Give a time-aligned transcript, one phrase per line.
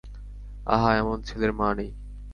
[0.67, 1.89] আহা, এমন ছেলের মা নাই!